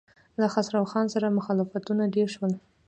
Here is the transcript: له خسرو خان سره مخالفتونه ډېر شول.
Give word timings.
له 0.39 0.47
خسرو 0.53 0.89
خان 0.91 1.05
سره 1.13 1.35
مخالفتونه 1.37 2.03
ډېر 2.15 2.27
شول. 2.35 2.53